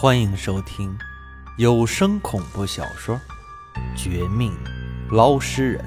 [0.00, 0.96] 欢迎收听
[1.58, 3.14] 有声恐怖小说
[3.94, 4.50] 《绝命
[5.10, 5.84] 捞尸人》，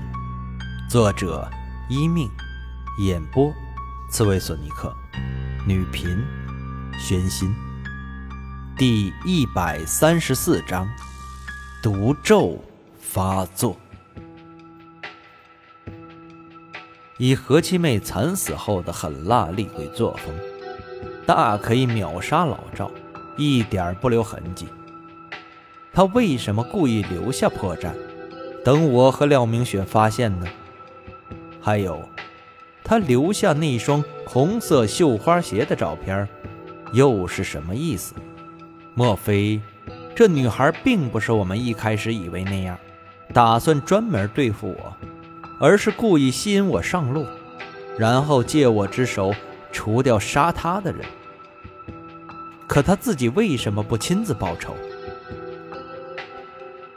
[0.88, 1.50] 作者
[1.89, 2.30] 一命，
[3.00, 3.52] 演播
[4.12, 4.96] 刺猬索尼克，
[5.66, 6.23] 女频
[7.00, 7.55] 玄心。
[8.78, 10.88] 第一百三十四章，
[11.82, 12.64] 毒咒
[13.00, 13.75] 发作。
[17.18, 20.32] 以何七妹惨死后的狠辣厉鬼作风，
[21.25, 22.92] 大可以秒杀老赵。
[23.37, 24.68] 一点不留痕迹。
[25.93, 27.91] 他为什么故意留下破绽，
[28.64, 30.47] 等我和廖明雪发现呢？
[31.61, 32.02] 还有，
[32.83, 36.27] 他留下那双红色绣花鞋的照片，
[36.91, 38.16] 又是什么意思？
[38.95, 39.61] 莫非
[40.16, 42.77] 这女孩并不是我们一开始以为那样，
[43.33, 44.95] 打算专门对付我，
[45.59, 47.25] 而是故意吸引我上路，
[47.97, 49.33] 然后借我之手
[49.72, 51.05] 除掉杀她的人？
[52.67, 54.73] 可他自己为什么不亲自报仇？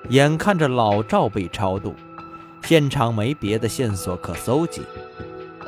[0.09, 1.95] 眼看着老赵被超度，
[2.63, 4.83] 现场没别的线索可搜集，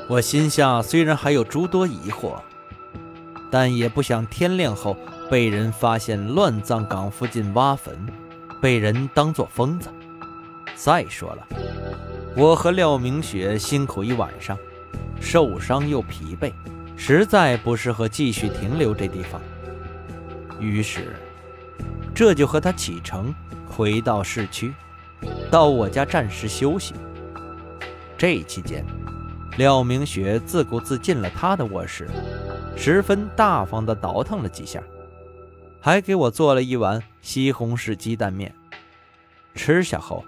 [0.08, 2.36] 我心下虽然还有诸多疑惑，
[3.50, 4.96] 但也不想天亮后
[5.28, 7.94] 被人发现乱葬岗附近挖坟，
[8.62, 9.88] 被人当作疯子。
[10.76, 11.46] 再说了，
[12.36, 14.56] 我和廖明雪辛苦一晚上，
[15.20, 16.52] 受伤又疲惫，
[16.96, 19.40] 实在不适合继续停留这地方。
[20.60, 21.14] 于是，
[22.14, 23.34] 这就和他启程，
[23.68, 24.72] 回到市区，
[25.50, 26.94] 到我家暂时休息。
[28.16, 28.84] 这期间，
[29.56, 32.08] 廖明雪自顾自进了他的卧室，
[32.76, 34.82] 十分大方地倒腾了几下，
[35.80, 38.52] 还给我做了一碗西红柿鸡蛋面。
[39.54, 40.24] 吃下后，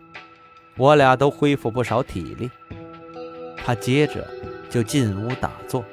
[0.77, 2.51] 我俩都恢复不少体力。
[3.57, 4.27] 他接着
[4.69, 5.85] 就进屋打坐，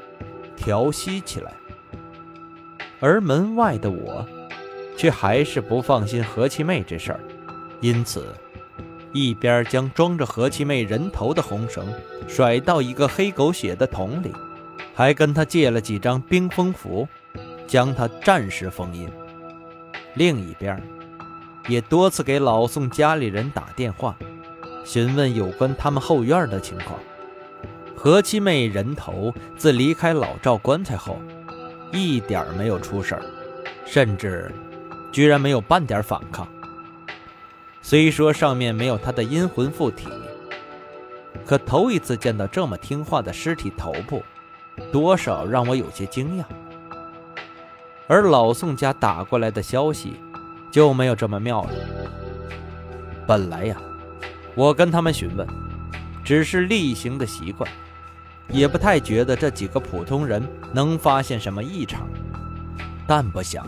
[0.56, 1.52] 调息起来。
[3.00, 4.26] 而门外的我，
[4.96, 7.20] 却还是不放心何七妹这事儿，
[7.80, 8.34] 因此，
[9.14, 11.88] 一边将装着何七妹人头的红绳
[12.28, 14.32] 甩到一个黑狗血的桶里，
[14.96, 17.08] 还跟他借了几张冰封符，
[17.68, 19.08] 将他暂时封印；
[20.16, 20.82] 另一边，
[21.68, 24.18] 也多次给老宋家里人打电话，
[24.84, 27.00] 询问有关他们后院的情况。
[27.96, 31.20] 何七妹人头自离开老赵棺材后。
[31.92, 33.22] 一点没有出事儿，
[33.86, 34.52] 甚至
[35.12, 36.48] 居然没有半点反抗。
[37.82, 40.08] 虽说上面没有他的阴魂附体，
[41.46, 44.22] 可头一次见到这么听话的尸体头部，
[44.92, 46.44] 多少让我有些惊讶。
[48.08, 50.16] 而老宋家打过来的消息
[50.72, 51.70] 就没有这么妙了。
[53.26, 53.78] 本来呀，
[54.56, 55.48] 我跟他们询问，
[56.24, 57.70] 只是例行的习惯。
[58.50, 60.42] 也不太觉得这几个普通人
[60.74, 62.08] 能发现什么异常，
[63.08, 63.68] 但不想，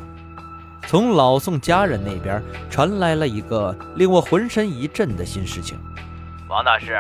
[0.88, 5.78] 从老宋家人那边传来了一个令我浑身一震的新事情。
[6.47, 6.97] 王大师，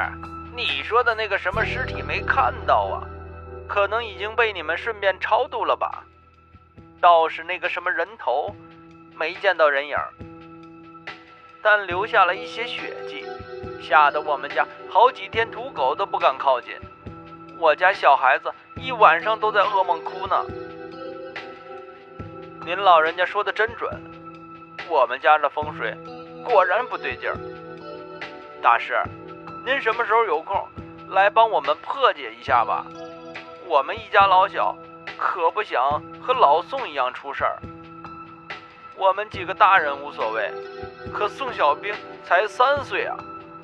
[0.55, 3.07] 你说的那个什么尸体没看到啊？
[3.67, 6.03] 可能已经被你们顺便超度了吧？
[6.99, 8.53] 倒是那个什么人头，
[9.15, 9.95] 没见到人影，
[11.61, 13.23] 但留下了一些血迹，
[13.81, 16.73] 吓得我们家好几天土狗都不敢靠近。
[17.59, 20.45] 我家小孩子一晚上都在噩梦哭呢。
[22.65, 23.91] 您老人家说的真准，
[24.87, 25.93] 我们家的风水
[26.45, 27.35] 果然不对劲儿。
[28.61, 28.95] 大师，
[29.65, 30.55] 您什么时候有空
[31.09, 32.85] 来帮我们破解一下吧？
[33.65, 34.73] 我们一家老小
[35.17, 37.59] 可不想和老宋一样出事儿。
[38.95, 40.49] 我们几个大人无所谓，
[41.13, 41.93] 可宋小兵
[42.23, 43.17] 才三岁啊，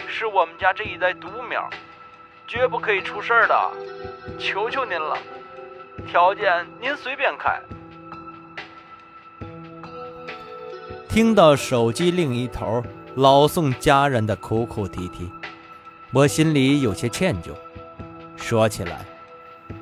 [0.05, 1.69] 是我们家这一代独苗。
[2.47, 3.55] 绝不可以出事儿的，
[4.37, 5.17] 求求您了，
[6.07, 6.43] 条件
[6.79, 7.59] 您随便开。
[11.09, 12.83] 听到手机另一头
[13.15, 15.29] 老宋家人的哭哭啼啼，
[16.11, 17.49] 我心里有些歉疚。
[18.35, 19.03] 说起来，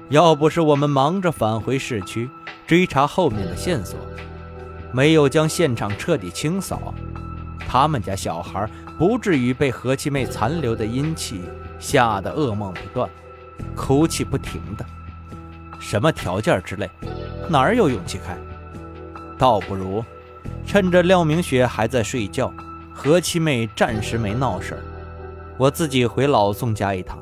[0.08, 2.30] 要不是我们忙着返回市区
[2.66, 4.00] 追查后面的线索，
[4.94, 6.94] 没有将现场彻底清扫，
[7.68, 11.42] 他们家小孩不至于被何七妹残留的阴气。
[11.84, 13.10] 吓得噩梦不断，
[13.76, 14.86] 哭泣不停的，
[15.80, 16.90] 什么条件之类，
[17.50, 18.38] 哪儿有勇气开？
[19.38, 20.02] 倒不如
[20.66, 22.54] 趁着廖明雪还在睡觉，
[22.94, 24.82] 何七妹暂时没闹事
[25.58, 27.20] 我自己回老宋家一趟，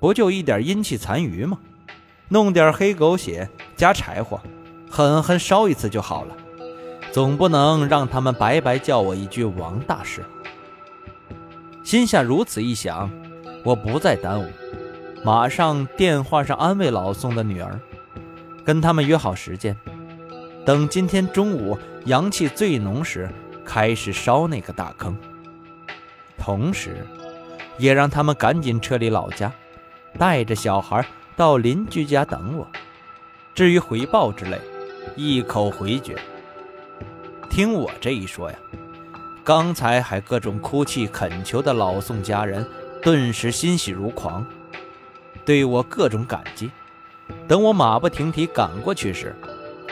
[0.00, 1.58] 不就一点阴气残余吗？
[2.28, 3.46] 弄点黑狗血
[3.76, 4.40] 加柴火，
[4.90, 6.34] 狠狠烧一次就好了。
[7.12, 10.24] 总不能让他们白白叫我一句王大师。
[11.84, 13.10] 心下如此一想。
[13.66, 14.46] 我不再耽误，
[15.24, 17.80] 马上电话上安慰老宋的女儿，
[18.64, 19.76] 跟他们约好时间。
[20.64, 23.28] 等今天中午阳气最浓时，
[23.64, 25.18] 开始烧那个大坑。
[26.38, 27.04] 同时，
[27.76, 29.52] 也让他们赶紧撤离老家，
[30.16, 31.04] 带着小孩
[31.34, 32.64] 到邻居家等我。
[33.52, 34.60] 至于回报之类，
[35.16, 36.16] 一口回绝。
[37.50, 38.56] 听我这一说呀，
[39.42, 42.64] 刚才还各种哭泣恳求的老宋家人，
[43.02, 44.44] 顿时欣喜如狂，
[45.44, 46.70] 对我各种感激。
[47.48, 49.34] 等我马不停蹄赶过去时，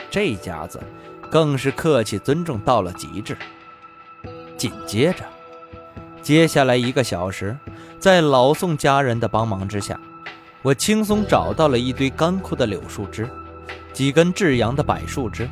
[0.09, 0.81] 这家子
[1.29, 3.37] 更是客气尊重到了极致。
[4.57, 5.25] 紧接着，
[6.21, 7.57] 接下来一个小时，
[7.99, 9.99] 在老宋家人的帮忙之下，
[10.61, 13.29] 我轻松找到了一堆干枯的柳树枝，
[13.93, 15.49] 几根至阳的柏树枝，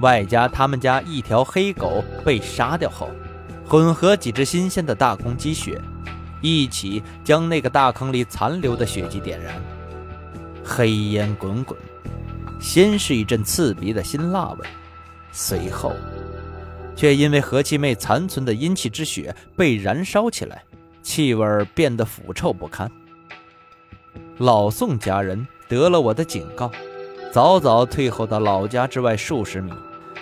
[0.00, 3.10] 外加他们家一条黑狗被杀掉后，
[3.66, 5.80] 混合几只新鲜的大公鸡血，
[6.46, 9.60] 一起将那个大坑里残留的血迹点燃。
[10.64, 11.76] 黑烟滚滚，
[12.60, 14.66] 先是一阵刺鼻的辛辣味，
[15.32, 15.92] 随后
[16.94, 20.62] 却因为何七妹残存的阴气之血被燃烧起来，
[21.02, 21.44] 气味
[21.74, 22.88] 变得腐臭不堪。
[24.38, 26.70] 老宋家人得了我的警告，
[27.32, 29.72] 早早退后到老家之外数十米，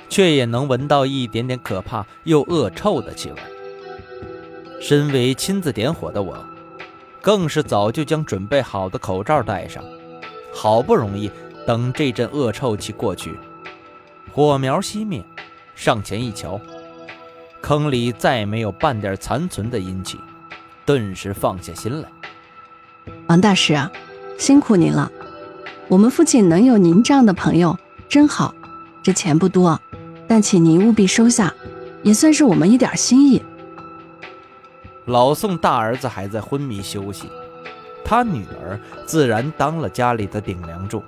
[0.09, 3.37] 却也能闻到一点点可怕又恶臭的气味。
[4.87, 6.37] 身为亲自点火的我，
[7.23, 9.83] 更是早就将准备好的口罩戴上。
[10.53, 11.31] 好不容易
[11.67, 13.35] 等这阵恶臭气过去，
[14.31, 15.25] 火苗熄灭，
[15.75, 16.61] 上前一瞧，
[17.63, 20.21] 坑里再没有半点残存的阴气，
[20.85, 22.09] 顿时放下心来。
[23.29, 23.91] 王大师啊，
[24.37, 25.11] 辛苦您了！
[25.89, 27.75] 我们附近能有您这样的朋友，
[28.07, 28.55] 真好。
[29.03, 29.81] 这钱不多，
[30.29, 31.55] 但请您务必收下，
[32.03, 33.43] 也算是我们一点心意。
[35.07, 37.29] 老宋大儿子还在昏迷休息。
[38.05, 41.03] 他女儿自然当了家里的顶梁柱，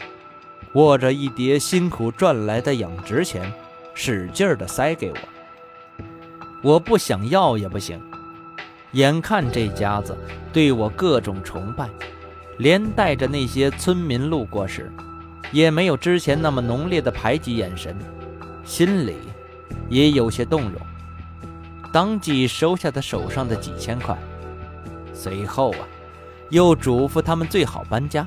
[0.72, 3.52] 握着一叠辛苦赚来的养殖钱，
[3.94, 5.18] 使劲儿地塞给我。
[6.62, 8.00] 我不想要也不行，
[8.92, 10.16] 眼看这家子
[10.52, 11.88] 对我各种崇拜，
[12.56, 14.90] 连带着那些村民路过时，
[15.52, 17.96] 也没有之前那么浓烈的排挤眼神，
[18.64, 19.16] 心里
[19.90, 20.80] 也有些动容，
[21.96, 24.14] 当即收下他手上的几千块。
[25.14, 25.78] 随后啊。
[26.50, 28.24] 又嘱咐他们最好搬家，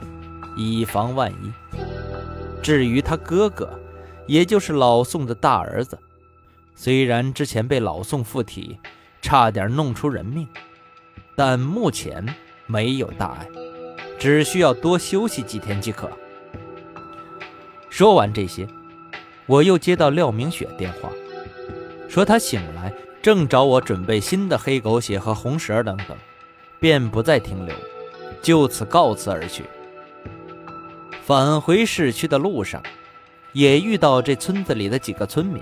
[0.57, 1.53] 以防万一。
[2.63, 3.79] 至于他哥哥，
[4.25, 5.97] 也就是老宋的大儿子，
[6.75, 8.77] 虽然之前被老宋附体，
[9.21, 10.47] 差点弄出人命，
[11.35, 12.25] 但目前
[12.65, 13.47] 没有大碍，
[14.17, 16.09] 只需要多休息几天即可。
[17.89, 18.67] 说完这些，
[19.45, 21.09] 我又接到廖明雪电话，
[22.09, 26.17] 说她醒来正找我准备新的黑狗血和红蛇等等，
[26.79, 27.75] 便不再停留。
[28.41, 29.65] 就此告辞而去。
[31.21, 32.81] 返回市区的路上，
[33.51, 35.61] 也遇到这村子里的几个村民，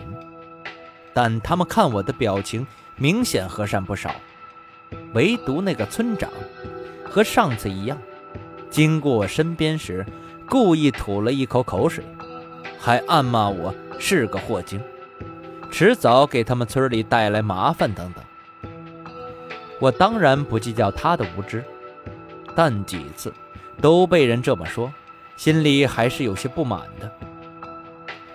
[1.13, 2.65] 但他们看我的表情
[2.95, 4.15] 明显和善不少，
[5.13, 6.29] 唯独那个村长，
[7.03, 7.97] 和上次一样，
[8.69, 10.05] 经过我身边时，
[10.47, 12.03] 故意吐了一口口水，
[12.79, 14.79] 还暗骂我是个霍精，
[15.71, 18.23] 迟早给他们村里带来麻烦等等。
[19.79, 21.63] 我当然不计较他的无知。
[22.55, 23.31] 但几次
[23.79, 24.91] 都被人这么说，
[25.35, 27.11] 心里还是有些不满的。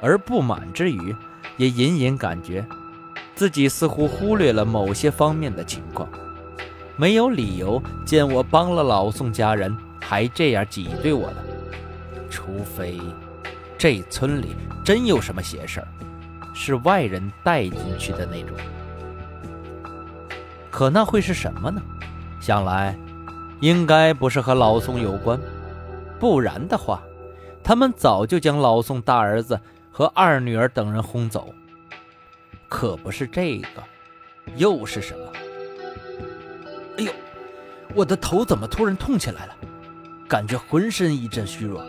[0.00, 1.14] 而不满之余，
[1.56, 2.65] 也隐隐感觉
[3.34, 6.08] 自己似乎忽略了某些方面的情况，
[6.96, 11.44] 没有理由见我帮了老宋家人还这样挤兑我的。
[12.31, 13.01] 除非
[13.77, 15.89] 这村里真有什么邪事儿，
[16.64, 18.56] 是外人带进去的那种。
[20.70, 21.82] 可那会是什么呢？
[22.40, 22.96] 想来。
[23.60, 25.40] 应该不是和老宋有关，
[26.19, 27.00] 不然的话，
[27.62, 29.58] 他们早就将老宋大儿子
[29.92, 31.54] 和二女儿等人轰走。
[32.69, 33.82] 可不是这个，
[34.56, 35.32] 又是什么？
[36.98, 37.12] 哎呦，
[37.94, 39.54] 我的头怎么突然痛起来了？
[40.26, 41.84] 感觉浑身一阵虚弱，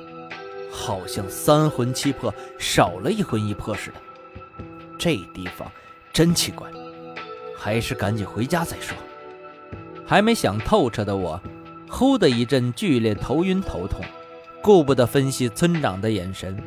[0.71, 3.97] 好像三魂七魄少了一魂一魄似的。
[5.03, 5.69] 这地方
[6.13, 6.71] 真奇怪，
[7.57, 8.95] 还是赶紧回家再说。
[10.05, 11.37] 还没想透彻的我。
[11.89, 13.99] 呼的一阵剧烈头晕头痛，
[14.61, 16.57] 顾不得分析村长的眼神，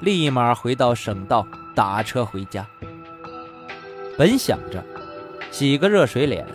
[0.00, 2.66] 立马回到省道打车回家。
[4.16, 4.82] 本想着
[5.50, 6.46] 洗个热水脸，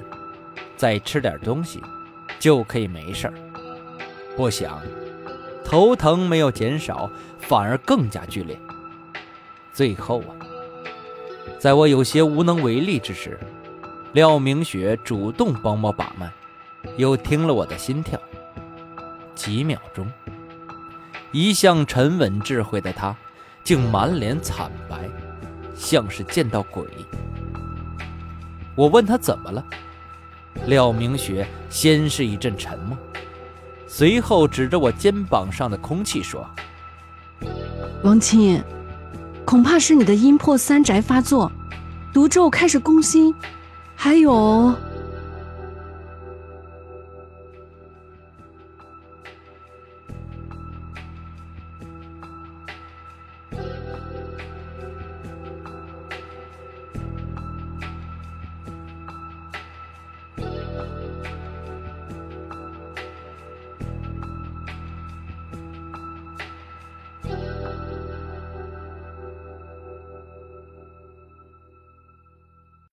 [0.76, 1.80] 再吃点东西，
[2.40, 3.34] 就可以没事儿。
[4.36, 4.82] 不想
[5.64, 7.08] 头疼没有减少，
[7.38, 8.60] 反而更加剧烈。
[9.72, 10.34] 最后啊，
[11.60, 13.38] 在我有些无能为力之时，
[14.14, 16.32] 廖明雪主动帮我把脉。
[16.96, 18.18] 又听了我的心跳，
[19.36, 20.10] 几秒钟，
[21.34, 23.14] 一向沉稳智慧的他，
[23.62, 25.10] 竟满脸惨白，
[25.76, 26.86] 像是见到鬼。
[28.76, 29.62] 我问他怎么了，
[30.66, 32.98] 廖明雪先是一阵沉默，
[33.86, 36.50] 随后指着我肩膀上的空气说
[38.02, 38.64] ：“王亲，
[39.50, 41.52] 恐怕是你的阴魄三宅发作，
[42.14, 43.34] 毒咒开始攻心，
[43.96, 44.72] 还有……”